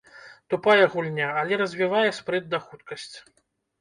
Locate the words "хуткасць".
2.67-3.15